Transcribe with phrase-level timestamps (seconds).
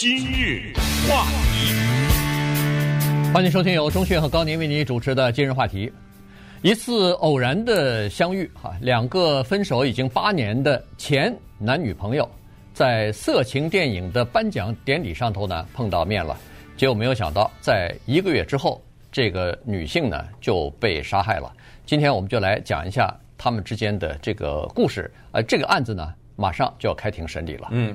[0.00, 0.72] 今日
[1.06, 1.74] 话题，
[3.34, 5.92] 欢迎收听由钟迅和高宁为您主持的今日话题。
[6.62, 12.26] 一次偶然的相遇，哈，两个分手已经八年的前男女朋友，
[12.72, 16.34] 在色情电影的颁奖典礼上头呢碰到面了。
[16.78, 18.82] 结果没有想到，在一个月之后，
[19.12, 21.52] 这个女性呢就被杀害了。
[21.84, 25.12] 今天我们就来讲一下他们之间的这个故事。
[25.32, 27.68] 呃，这个案子呢马上就要开庭审理了。
[27.70, 27.94] 嗯，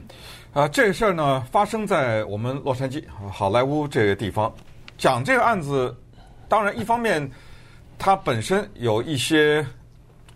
[0.56, 4.50] 啊，这个事儿呢发生在我们洛杉矶好莱坞这个地方。
[4.98, 5.94] 讲这个案子，
[6.48, 7.30] 当然一方面。
[7.98, 9.66] 它本身有一些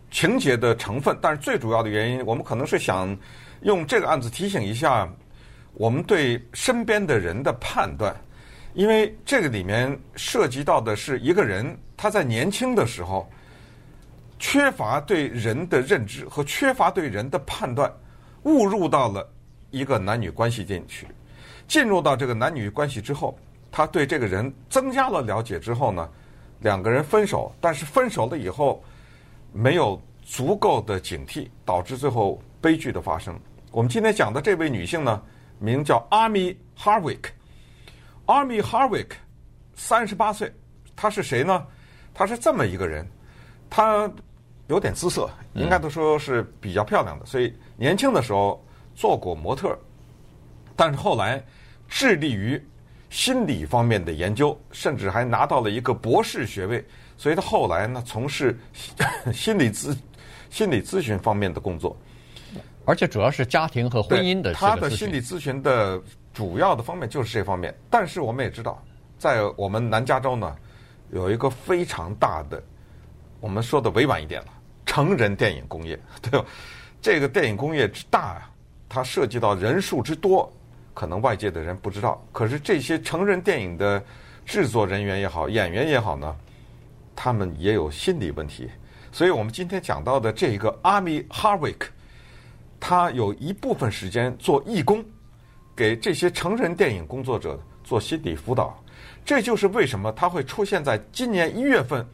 [0.09, 3.15] 情节的成分，但是最主要的原因，我们可能是想
[3.63, 5.09] 用这个案子提醒一下
[5.73, 8.15] 我们对身边的人的判断，
[8.73, 13.29] 因为这个里面涉及到的是一个人他在年轻的时候
[14.37, 17.91] 缺乏对人的认知和缺乏对人的判断，
[18.43, 19.29] 误入到了
[19.71, 21.07] 一个男女关系进去，
[21.67, 23.37] 进入到这个男女关系之后，
[23.71, 26.09] 他对这个人增加了了解之后呢，
[26.59, 28.83] 两个人分手，但是分手了以后
[29.51, 33.39] 没有足够的警惕，导致最后悲剧的发生。
[33.71, 35.21] 我们今天讲的这位女性呢，
[35.59, 37.29] 名叫 Amy Harwick。
[38.25, 39.11] Amy Harwick
[39.75, 40.51] 三十八岁，
[40.95, 41.65] 她是谁呢？
[42.13, 43.07] 她是这么一个人，
[43.69, 44.11] 她
[44.67, 48.63] 有点姿色，应该都说是比较漂亮的，所以年轻的时候
[48.99, 49.73] 做过模特，
[50.75, 51.41] 但是后来
[51.87, 52.61] 致力于。
[53.09, 56.85] 心理方面的研究，甚至还拿到了一个博士学位，
[57.17, 58.55] 所以他后来呢从事
[59.33, 59.97] 心理咨
[60.51, 61.97] 心理咨询方面的工作，
[62.85, 64.53] 而且主要是家庭和婚姻的。
[64.53, 65.99] 他的心理咨询的
[66.35, 67.73] 主要的方面就是这方面。
[67.89, 68.79] 但是我们也知道，
[69.17, 70.55] 在我们南加州呢，
[71.09, 72.61] 有一个非常大的，
[73.39, 74.53] 我们说的委婉一点了，
[74.85, 76.45] 成人电影工业，对吧？
[77.01, 78.51] 这个电影工业之大啊，
[78.89, 80.51] 它涉及到人数之多。
[80.93, 84.03] 可能外界的人不知道，可是这些成人电影的
[84.45, 86.35] 制作人员也好，演员也好呢，
[87.15, 88.69] 他们也有心理问题。
[89.09, 91.87] 所以我们今天讲到的这个 Amy Harwick，
[92.81, 95.05] 他有一部分时间做义工，
[95.73, 98.77] 给这些成人电影工作者做心理辅导。
[99.23, 102.05] 这就是为什么他会出现在今年一月份，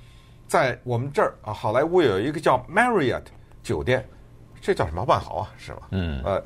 [0.48, 3.24] 在我们这儿啊，好莱坞有一个叫 Marriott
[3.64, 4.08] 酒店，
[4.66, 5.88] 这叫什么万豪啊，是吧？
[5.92, 6.44] 嗯，呃。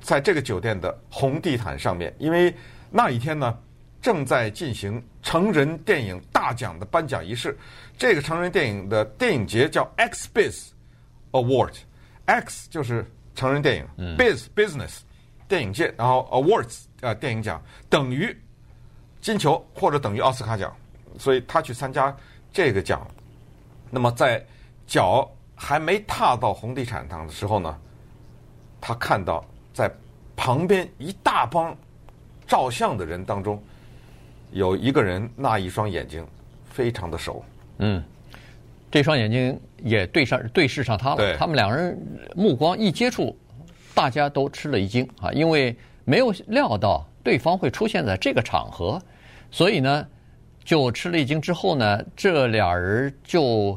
[0.00, 2.54] 在这个酒店的红地毯上面，因为
[2.90, 3.58] 那一天呢，
[4.02, 7.58] 正在进行成人电影大奖的颁奖仪式。
[7.96, 10.72] 这个成人电影的电影节叫 XBiz
[11.30, 14.98] Award，X 就是成人电影、嗯、，Biz Business
[15.48, 18.38] 电影界，然后 Awards 啊、呃、电影奖等于
[19.22, 20.70] 金球或者等于奥斯卡奖，
[21.18, 22.14] 所以他去参加
[22.52, 23.08] 这个奖。
[23.90, 24.44] 那么在
[24.86, 25.26] 脚
[25.64, 27.78] 还没踏到红地毯上的时候呢，
[28.80, 29.42] 他看到。
[29.72, 29.90] 在
[30.36, 31.76] 旁边一大帮
[32.46, 33.60] 照相的人当中，
[34.52, 36.24] 有一个人那一双眼睛
[36.64, 37.44] 非常的熟，
[37.78, 38.00] 嗯，
[38.88, 41.16] 这双眼睛也对上对视上他了。
[41.16, 42.00] 对，他们两人
[42.36, 43.36] 目光一接触，
[43.96, 49.02] 大家都吃了一惊啊，因为没有料到对方会出现在这个场合，
[49.50, 50.06] 所以呢，
[50.62, 51.40] 就吃了一惊。
[51.40, 53.76] 之后呢，这俩人就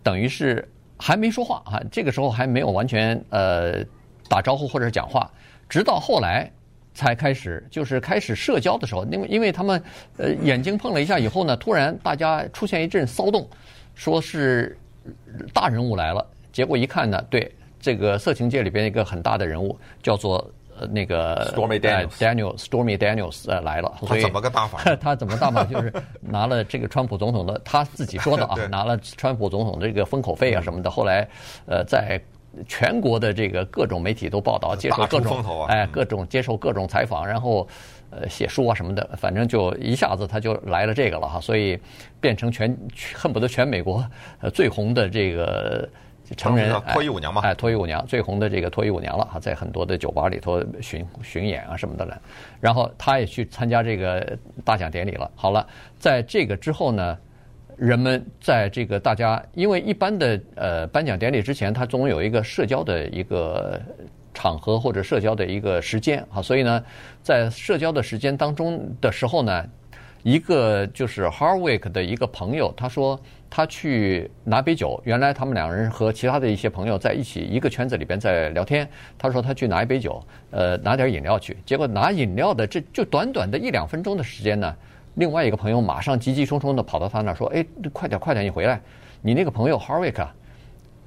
[0.00, 3.84] 等于是还没说话啊，这个时候还没有完全呃。
[4.30, 5.30] 打招呼或者讲话，
[5.70, 6.52] 直到后来
[6.92, 9.82] 才开始，就是开始社交的时候，因为因为他们
[10.18, 13.48] 呃眼睛碰了一下以后呢，突然大家出现一阵骚动，
[13.94, 14.76] 说是
[15.54, 16.22] 大人物来了。
[16.52, 17.50] 结果一看呢，对
[17.80, 20.46] 这个色情界里边一个很大的人物叫做
[20.86, 23.92] 那个 Stormy Daniels Stormy Daniels 呃来了。
[24.06, 24.78] 他怎么个大法？
[24.96, 25.64] 他怎么大法？
[25.64, 30.90] 就是拿了这个川普总统的，他自己说的啊， 拿了川普总统的这个封口费啊什么的。
[30.90, 31.28] 后来
[31.66, 32.20] 呃在。
[32.66, 37.68] 全国的这个各种媒体都报道，接受各种哎各种接受各种采访，然后
[38.10, 41.78] 呃写书啊什么的，反正就一下子他就来了这个了哈，所以
[42.20, 42.74] 变成全
[43.14, 44.04] 恨不得全美国
[44.40, 45.88] 呃最红的这个
[46.36, 52.20] 成人脱衣舞娘嘛，哎脱衣舞娘最红的这个脱衣舞娘了哈，在很多的酒吧里头巡巡演啊什么的了，
[52.60, 55.30] 然后他也去参加这个大奖典礼了。
[55.34, 55.66] 好了，
[55.98, 57.18] 在这个之后呢。
[57.76, 63.80] 人们在这个大家，因为一般的呃颁奖典礼之前，他总有一个社交的一个
[64.34, 66.84] 场合或者社交的一个时间啊，所以呢，
[67.22, 69.64] 在社交的时间当中的时候呢，
[70.24, 73.20] 一个就是 Harwick 的一个朋友，他说
[73.50, 84.74] 他去拿杯酒，原来他们两人和其他的一些朋友在一起一个圈子里边在聊天，他说他去拿一杯酒，呃，拿点饮料去，结果拿饮料的这就短短的一两分钟的时间呢。
[85.14, 88.80] 另外一个朋友马上急急匆匆地跑到他那儿说：“哎，快点，快点，你回来！
[89.20, 90.24] 你那个朋友 Harwick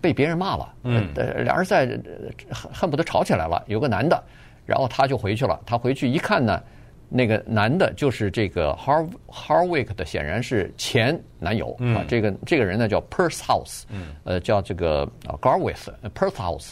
[0.02, 1.08] 被别人骂了，嗯，
[1.46, 1.86] 俩人在
[2.52, 3.64] 恨恨不得吵起来了。
[3.68, 4.22] 有个男的，
[4.66, 5.58] 然后他就回去了。
[5.66, 6.62] 他回去一看呢，
[7.14, 12.06] 那个男的就是这个 Har Harwick 的，显然是前男友、嗯、啊。
[12.08, 13.84] 这个这个人呢叫 Perth House，
[14.24, 16.72] 呃，叫这个啊 Garwith Perthouse，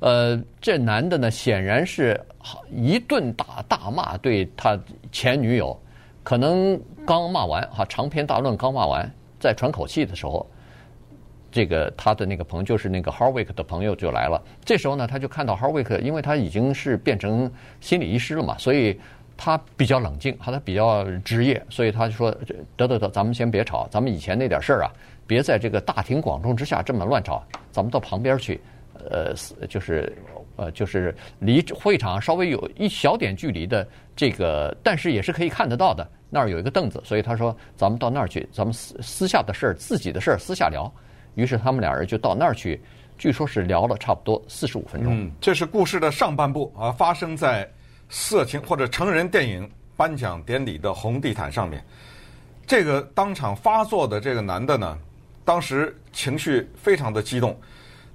[0.00, 2.18] 呃，这男的呢显然是
[2.72, 4.80] 一顿大大骂对他
[5.12, 5.78] 前女友，
[6.22, 9.06] 可能刚骂完哈、啊，长篇大论刚骂完，
[9.38, 10.50] 在喘口气的时候，
[11.52, 14.42] 这个他的那个朋友就是那个 Harwick 的朋友就来了。
[14.64, 17.52] 这时候呢，他就看到 Harwick，因为他已经是变成
[17.82, 18.98] 心理医师了嘛，所以。
[19.36, 22.30] 他比较冷静，他比较职业，所以他就说
[22.76, 24.90] ：“得得得，咱们先别吵，咱们以前那点事儿啊，
[25.26, 27.42] 别在这个大庭广众之下这么乱吵，
[27.72, 28.60] 咱们到旁边去，
[29.10, 29.34] 呃，
[29.68, 30.16] 就是
[30.56, 36.08] 呃，就是离会场稍微有一小点距离的这个，但是也是可以看得到的。
[36.30, 40.90] 那儿有一个凳子，所以他说咱们到那儿去，咱们私私下的事儿，自己的事儿私下聊。
[41.34, 42.80] 于是他们俩人就到那儿去，
[43.18, 45.12] 据说是聊了差不多四十五分钟。
[45.12, 47.68] 嗯，这是故事的上半部啊，发生在。
[48.14, 51.84] 色情或者成人电影颁奖典礼的红地毯上面，
[52.64, 54.96] 这个当场发作的这个男的呢，
[55.44, 57.58] 当时情绪非常的激动，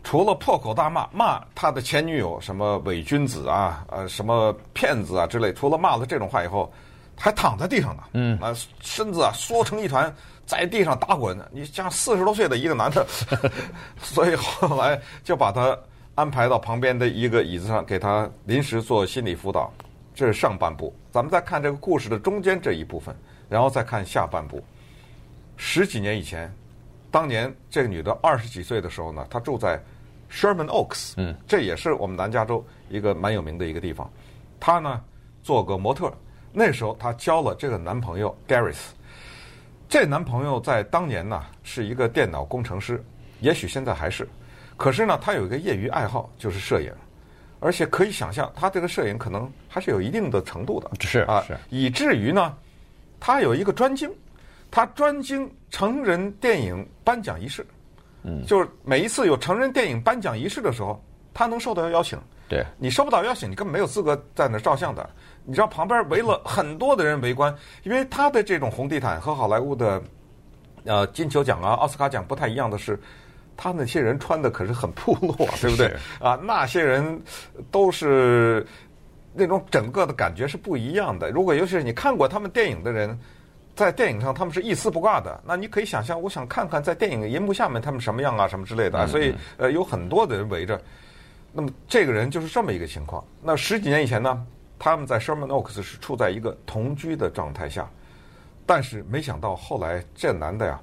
[0.02, 6.72] 除了破口大骂骂他的前女友什么伪君子啊，呃什么骗子啊之类，除了骂了这种话以后，
[7.18, 10.16] 还躺在地上呢，嗯，啊身子啊缩成一团，
[10.46, 11.38] 在地上打滚。
[11.52, 13.06] 你像四十多岁的一个男的，
[14.02, 15.78] 所以后来就把他。
[16.16, 19.72] 安排到旁边的一个椅子上，给他临时做心理辅导。
[20.20, 23.16] 这是上半部，咱们再看这个故事的中间这一部分，
[23.48, 24.62] 然后再看下半部。
[25.56, 26.54] 十几年以前，
[27.10, 29.82] 当年这个女的二十几岁的时候呢，她住在
[30.30, 34.12] Sherman Oaks，嗯，这也是我们南加州一个蛮有名的一个地方。
[34.60, 35.02] 她呢
[35.42, 36.12] 做个模特，
[36.52, 38.90] 那时候她交了这个男朋友 Garris。
[39.88, 43.02] 这男朋友在当年呢是一个电脑工程师，
[43.40, 44.28] 也许现在还是。
[44.76, 46.92] 可是呢，他有一个业余爱好，就是摄影，
[47.60, 52.56] 而且可以想象，他这个摄影可能还是有一定的程度的，是啊，是，以至于呢，
[53.20, 54.10] 他有一个专精，
[54.72, 57.66] 他专精成人电影颁奖仪式，
[58.24, 61.04] 嗯，就是每一次有成人电影颁奖仪式的时候，
[61.34, 62.18] 他能受到邀请，
[62.48, 65.10] 对，你收不到邀请，你根本没有资格在那照相的。
[65.44, 67.54] 你知道旁边围了很多的人围观，
[67.84, 70.02] 因为他的这种红地毯和好莱坞的
[70.86, 72.98] 呃金球奖啊、奥斯卡奖不太一样的是。
[73.62, 75.94] 他那些人穿的可是很破落啊，对不对？
[76.22, 77.22] 啊，那些人
[77.70, 78.66] 都是
[79.34, 81.30] 那种整个的感觉是不一样的。
[81.30, 83.20] 如果尤其是你看过他们电影的人，
[83.76, 89.06] 在电影上他们是一丝不挂的，那你可以想象，我想看看在电影银幕下面他们什么样啊，什么之类的。
[89.08, 90.82] 所以呃，有很多的人围着。
[91.52, 93.22] 那么这个人就是这么一个情况。
[93.44, 94.42] 那十几年以前呢，
[94.78, 97.90] 他们在 Sherman Oaks 是处在一个同居的状态下，
[98.66, 100.80] 但是没想到后来这男的呀。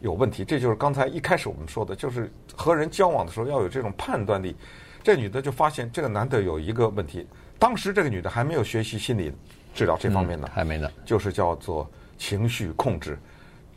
[0.00, 4.56] 有问题，这就是刚才一开始我们说的，就是和人交往的时候要有这种判断力。
[5.02, 7.26] 这女的就发现这个男的有一个问题，
[7.58, 9.32] 当时这个女的还没有学习心理
[9.74, 13.18] 治疗这方面的，还没呢，就是叫做情绪控制。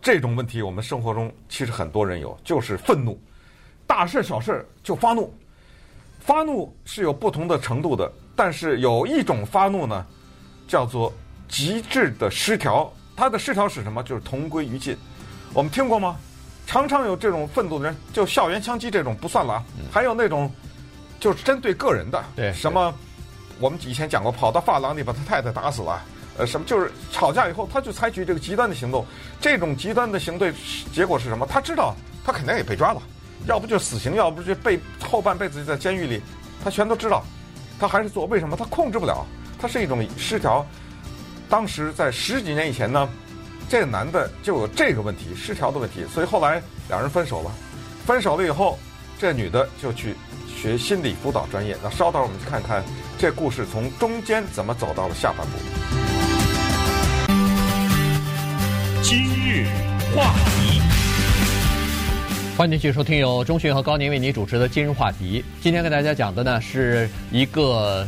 [0.01, 3.17] 这种问题我们生活中其实很多人有，就是愤怒，
[3.87, 5.33] 大事小事就发怒。
[6.19, 10.05] 发怒是有不同的程度的，但是有一种发怒呢，
[10.67, 11.13] 叫做
[11.47, 12.91] 极致的失调。
[13.15, 14.01] 它的失调是什么？
[14.03, 14.97] 就是同归于尽。
[15.53, 16.15] 我们听过吗？
[16.65, 19.63] 常常有这种愤怒的人，就校园枪击这种不算了啊。
[19.91, 20.49] 还有那种，
[21.19, 22.91] 就是针对个人的，对什么，
[23.59, 26.01] 我们以前讲过，跑到发廊里把他太太打死了，
[26.37, 29.05] 呃，什么就是吵架以后他就采取这个极端的行动。
[29.39, 30.51] 这种极端的行动
[30.91, 31.45] 结果是什么？
[31.45, 31.93] 他知道
[32.25, 33.01] 他肯定也被抓了，
[33.45, 36.19] 要不就死刑，要不就被后半辈子就在监狱里，
[36.63, 37.23] 他全都知道，
[37.79, 38.25] 他还是做。
[38.25, 38.55] 为什么？
[38.57, 39.23] 他控制不了，
[39.59, 40.65] 他是一种失调。
[41.47, 43.07] 当时在十几年以前呢。
[43.73, 47.51] 这个男的就有这个问题，失调的问题，所以后来两人分手了。
[48.05, 48.77] 分手了以后，
[49.17, 50.13] 这女的就去
[50.47, 51.75] 学心理辅导专业。
[51.81, 52.83] 那稍等，我们去看看
[53.17, 55.53] 这故事从中间怎么走到了下半部。
[59.01, 59.65] 今日
[60.15, 60.79] 话题，
[62.55, 65.41] 欢迎继续收听由钟迅和高宁为您主持的《今日话题》。
[65.63, 68.07] 今天跟大家讲的呢是一个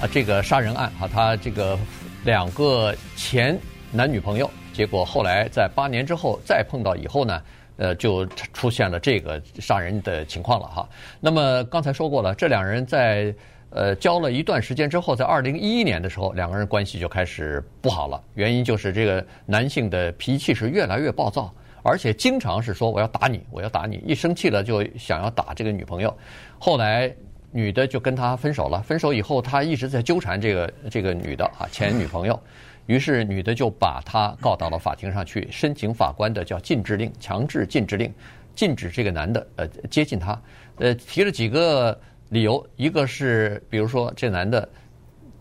[0.00, 1.78] 啊，这个杀人案啊，他这个
[2.24, 3.56] 两个前。
[3.92, 7.42] 男女朋友，结果后来在八年之后再碰到以后呢，
[7.76, 10.88] 呃，就出现了这个杀人的情况了哈。
[11.20, 13.34] 那么刚才说过了，这两人在
[13.70, 18.22] 呃交了一段时间之后，在二零一一年的时候，两个人关系就开始不好了。
[18.34, 21.50] 原因就是这个男性的脾气是越来越暴躁，
[21.82, 26.14] 而且经常是说我要打你，我要打你，一生气了就想要打这个女朋友。
[26.58, 27.10] 后来
[27.52, 32.38] 女的就跟他分手了，分手以后他一直在纠缠这个这个女的啊，前女朋友。
[32.86, 38.12] 于是女的就把他告到了法庭上去，申请法官的叫禁制令，强制禁制令，
[38.54, 40.40] 禁止这个男的呃接近她，
[40.76, 44.68] 呃提了几个理由，一个是比如说这男的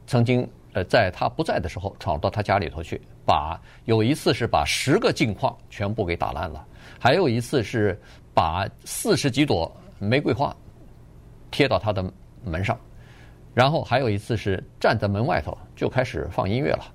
[0.08, 6.68] 曾经呃，在他不在的时候闯到他家里头去，把有一次是把十个镜框全部给打烂了，
[7.00, 7.98] 还有一次是
[8.34, 10.54] 把四十几朵玫瑰花
[11.50, 12.04] 贴到他的
[12.44, 12.78] 门上，
[13.54, 16.86] 然后还有一次是站在门外头就开始放音乐了，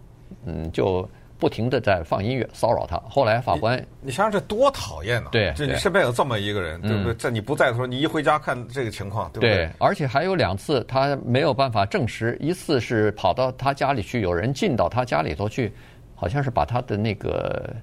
[0.44, 1.08] 嗯，就。
[1.38, 5.30] 不停的在放音乐骚扰他，后来法官，你，你想想这多讨厌呢？
[5.32, 7.14] 对，就你身边有这么一个人，对不对？
[7.14, 9.54] 在你不在的时候，你一回家看这个情况，对不对？
[9.54, 15.72] 对，而且还有两次他没有办法证实，一次是跑到他家里去，有人进到他家里头去，
[16.14, 17.74] 好像是把他的那个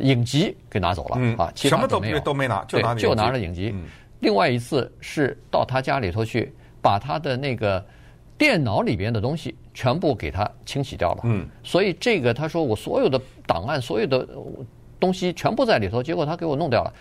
[0.00, 3.74] 影集给拿走了，嗯啊，其他什么都没都没拿，就拿就拿了影集。
[4.20, 7.82] 另外一次是到他家里头去，把他的那个。
[8.38, 14.26] 电脑里边的东西全部给他清洗掉了，嗯，所以这个他说我所有的档案、所有的
[15.00, 16.94] 东西全部在里头，结果他给我弄掉了。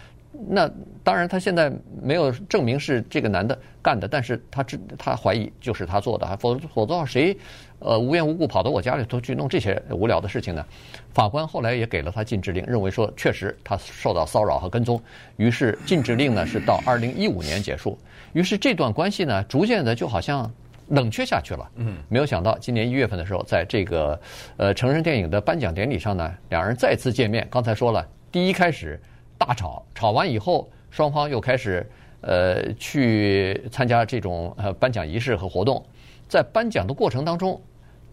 [0.50, 0.70] 那
[1.04, 7.36] 当然他现在没有证明是这个男的干的，但是他知他怀疑就是他做的，否否则谁
[7.80, 10.66] 呃无缘无故跑到我家里头去弄这些无聊的事情呢？
[11.14, 15.02] 法官后来也给了他禁制令，认为说确实他受到骚扰和跟踪，
[15.38, 17.98] 于是禁制令呢是到二零一五年结束，
[18.34, 20.52] 于是这段关系呢逐渐的就好像。
[20.90, 21.72] 冷却下去了。
[21.76, 24.20] 嗯，没有想到今年一月份的时候，在这个
[24.58, 27.48] 呃成人电影的颁奖典礼上呢，两人再次见面。
[27.50, 29.00] 刚才说了，第一开始
[29.38, 31.90] 大吵，吵完以后，双方又开始
[32.22, 35.84] 呃去参加这种呃颁奖仪式和活动。
[36.28, 37.62] 在颁奖的过程当中，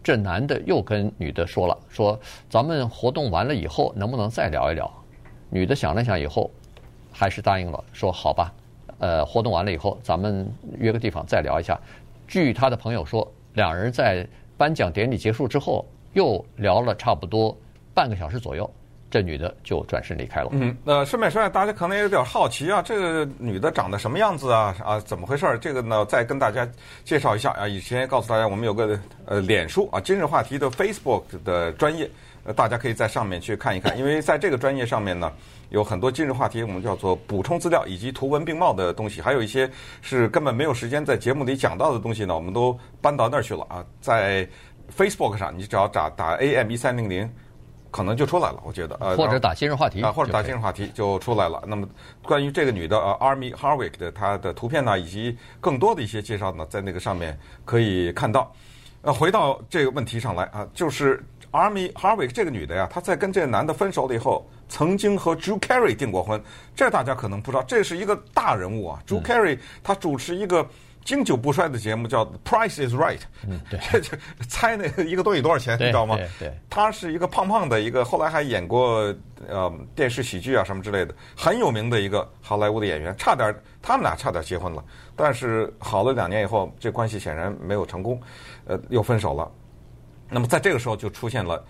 [0.03, 4.89] 这男的又跟女的说了，说咱们活动完了以后，能不能再聊一聊？
[5.49, 6.49] 女的想了想以后，
[7.11, 8.53] 还是答应了，说好吧，
[8.99, 11.79] 呃，活动完了以后，咱们约个地方再聊一下。
[12.27, 14.27] 据他的朋友说，两人在
[14.57, 17.57] 颁奖典礼结束之后又聊了差不多
[17.93, 18.69] 半个小时左右，
[19.09, 20.49] 这女的就转身离开了。
[20.51, 24.75] 嗯，那顺便说一下，大家可能也有点好奇啊，这个女的长得什么样子啊？
[24.83, 25.57] 啊，怎么回事？
[25.61, 26.67] 这个呢，再跟大家
[27.03, 27.67] 介绍一下啊。
[27.67, 32.09] 以前告诉大家，我们有个呃脸书啊，今日话题的 Facebook 的专业，
[32.45, 35.31] 呃，大家可以在上面去看一看，因为在这个专业上面呢。
[35.69, 43.83] 有很多今日话题，我们叫做补充资料以及图文并茂的东西，还有一些是根本没有时间在节目里讲到的东西呢，我们都搬到那儿去了啊。
[43.99, 44.47] 在
[44.95, 47.29] Facebook 上，你只要打打 AM 一三零零，
[47.89, 48.61] 可能就出来了。
[48.63, 51.61] 我觉得，呃，或者打今日话题啊，或者打今日话题就出来了。
[51.65, 51.89] 那么
[52.21, 58.53] 关于这个女的呃 a r m y Harvick 的她的图片呢，以及更多的一些介绍呢，在那个上面可以看到。
[59.01, 61.23] 呃，回到这个问题上来啊，就是
[61.55, 64.45] Amy Harvey 这个女的呀，她在跟这个男的分手了以后。
[64.67, 66.41] 曾经和 Drew Carey 订过婚，
[66.75, 68.99] 这大家可能不知道，这是一个大人物啊。
[69.07, 70.67] Drew Carey 他主持一个
[71.03, 73.19] 经久不衰的节目，叫《Price Is Right》。
[73.47, 73.79] 嗯，对，
[74.49, 76.15] 猜那个一个东西多少钱，你知道吗？
[76.17, 76.53] 对对。
[76.67, 79.13] 他是一个胖胖的一个，后来还演过
[79.47, 83.15] 呃电视喜剧啊什么之类的，很有名的一个好莱坞的演员。
[83.17, 84.83] 差点他们俩差点结婚了，
[85.15, 88.19] 但是好了两年以后，这关系显然没有成功，
[88.65, 89.51] 呃，又分手了。
[90.29, 91.63] 那么在这个时候就出现了。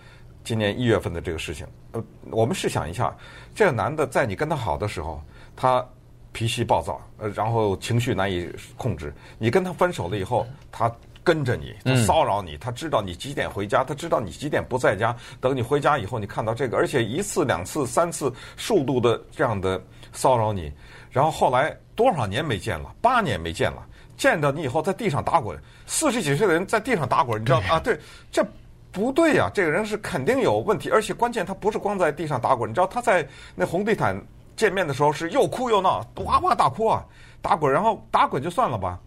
[0.44, 3.12] 今年一月份的这个事情，呃，我们试想一下，
[3.52, 5.20] 这个男的在你跟他好的时候，
[5.56, 5.84] 他
[6.30, 9.12] 脾气暴躁，呃，然后情绪难以控制。
[9.38, 10.88] 你跟他分手了以后，他
[11.24, 15.16] 跟着你，他骚扰你，他知道你几点回家，他知道你几点不在家。
[15.40, 19.82] 等你回家以后，你看到这个，而且一次、两次、三次数度的这样的
[20.12, 20.72] 骚扰你，
[21.10, 23.84] 然后后来多少年没见了，八年没见了，
[24.16, 27.72] 见到你以后在地上打滚，四十几岁的人在地上打滚，你知道吗？
[27.72, 27.98] 啊，对，
[28.30, 28.46] 这。
[28.92, 34.18] 不对呀、啊，这个人是肯定有问题，而且关键他不是光在地上打滚，你知道他在那红地毯
[34.56, 37.04] 见面的时候是又哭又闹，哇哇大哭啊，
[37.42, 38.98] 打滚，然后打滚就算了吧，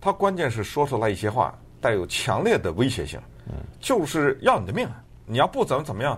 [0.00, 3.20] 他关键是说出来一些话带有强烈的威胁性，
[3.80, 4.88] 就是要你的命，
[5.26, 6.16] 你要不怎么怎么样，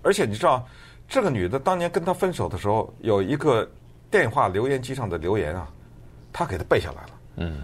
[0.00, 0.66] 而且你知道
[1.06, 3.70] 这个女的当年跟他分手的时候有一个
[4.10, 5.68] 电话留言机上的留言啊，
[6.32, 7.62] 他给他背下来了，嗯，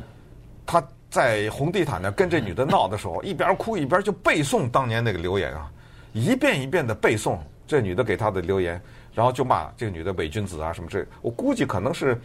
[0.65, 0.83] 他。
[1.09, 5.71] 在红地毯那跟这女的闹的时候，一边哭一边就背诵当年那个留言啊，
[6.13, 8.79] 一遍一遍的背诵这女的给他的留言，
[9.15, 11.09] 然后就骂这个女的伪君子啊什么之类。
[11.23, 12.21] 我估计可能是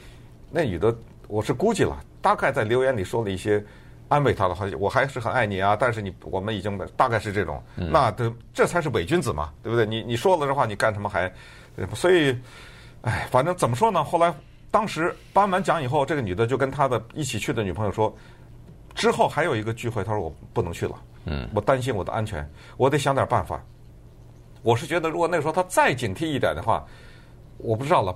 [0.50, 0.93] 那女的，
[1.29, 3.63] 我是估计了，大概在留言里说了一些
[4.10, 9.86] 安慰他的话，我还是很爱你啊，但是你我们已经大概是这种，那的这才是伪君子嘛，对不对？
[9.86, 11.31] 你你说了这话，你干什么还？
[11.93, 12.36] 所以，
[13.03, 14.03] 哎，反正怎么说呢？
[14.03, 14.33] 后来
[14.72, 18.12] 当时颁完奖以后，这个女的就跟她的一起去的女朋友说。
[18.94, 23.63] 之后还有一个聚会，他说我不能去了，嗯，我担心我的安全，我得想点办法。
[24.63, 26.86] 我是觉得，如果那时候他再警惕一点的话，
[27.56, 28.13] 我不知道了，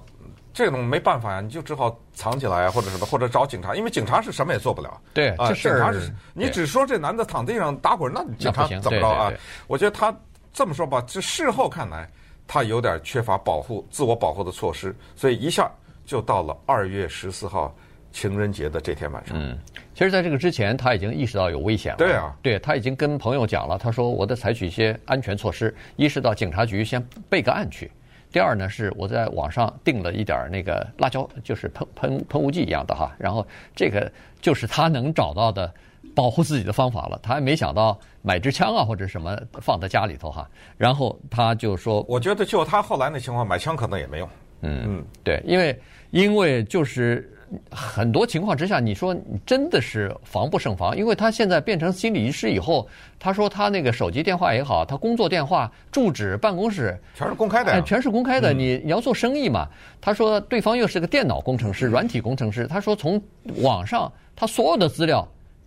[0.53, 5.01] 这种没办法呀，你就只好藏起来啊，或者什么，或者找警察，因为警察是什么也做不了。
[5.13, 9.31] 对，啊，警察是，你只说这男的躺地上打滚，那警察怎么着啊？
[9.67, 10.13] 我觉得他
[10.51, 12.11] 这么说吧，这事后看来，
[12.45, 15.71] 他有点缺乏保护、自我保护的措施，所以一下
[16.05, 17.73] 就到了二月十四号。
[18.11, 19.37] 情人节的这天晚上。
[19.37, 19.57] 嗯，
[19.93, 21.97] 其实，在这个之前，他已经意识到有危险了。
[21.97, 27.89] 对啊，对他已经跟朋友讲了，他说：“我得采取一些安全措施，一是到警察局先备个案去；
[28.31, 33.13] 第二呢，是我在网上订了一点那个辣椒，就是喷 喷喷雾剂一样的哈。
[33.19, 33.45] 然后
[33.75, 34.09] 这个
[34.39, 35.69] 就是他能找到的
[36.15, 37.19] 保护自己的方法了。
[37.21, 40.49] 他还没想到买支枪啊或者什么放在家里头哈。
[40.77, 44.29] 然后他就说：我觉得就他后来那情况，买枪可能也没用。
[44.61, 45.79] 嗯嗯，对，因为
[46.11, 47.31] 因为就是。”
[47.69, 58.51] 很多情况之下，你说你真的是防不胜防，因为他现在变成心理医师以后，他说他那个手机电话也好，他工作电话、住址、办公室全是公开的，哎，全是公开的。
[58.51, 59.69] 你你要做生意嘛？
[60.01, 63.21] 他说对方又是个电脑工程师、软体工程师，他说从
[63.57, 65.25] 网上他所有的资料，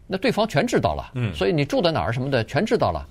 [0.08, 1.12] 那对方全知道了。
[1.14, 3.06] 嗯，所以你住在哪儿什么的全知道了。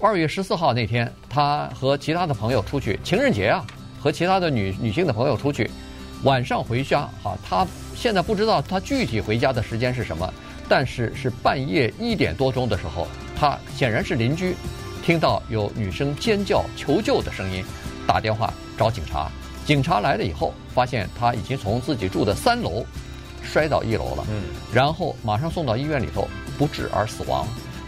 [0.00, 3.66] 二月十四号那天，他和其他的朋友出去，情人节啊，
[4.06, 5.68] 和其他的女女性的朋友出去。
[6.22, 10.32] 晚上回家，哈，他现在不知道他具体回家的时间是什么，
[10.68, 14.54] 但是是半夜一点多钟的时候，他显然是邻居，
[15.02, 17.64] 听到有女生尖叫求救的声音，
[18.06, 19.28] 打电话找警察。
[19.64, 22.86] 警察来了以后，发现他已经从自己住的三楼
[23.42, 27.44] 摔到一楼了，嗯，然后马上送到医院里头不治而死亡。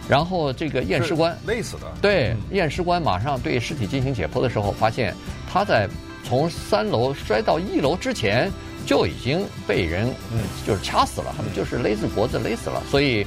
[0.09, 5.15] 然后这个验尸官累死的，对，验尸官马上对尸体进行解剖的时候，发现
[5.49, 5.89] 他在。
[6.23, 8.51] 从三楼摔到一楼之前
[8.85, 12.81] 就已经被人嗯就是掐死了，他们就是勒住脖子勒死了。
[12.89, 13.25] 所以，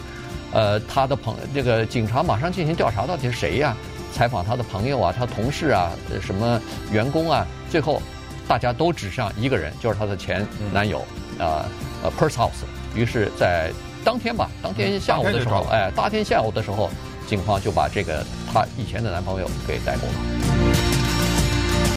[0.52, 3.76] 呃，他的朋这个警察马上进行调查，到底是谁呀？
[4.12, 8.02] 采访他的朋友啊，他同事啊，什么员工啊，最后
[8.46, 10.98] 大家都指向一个人，就是他的前男友
[11.38, 11.64] 啊
[12.02, 12.66] 呃，Pursehouse。
[12.94, 13.72] 于是，在
[14.04, 16.90] 当天吧，当天下午的时候，哎，当天下午的时候，
[17.26, 18.22] 警方就把这个
[18.52, 20.51] 他以前的男朋友给逮捕了。